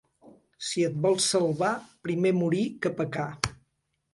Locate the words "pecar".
3.03-3.29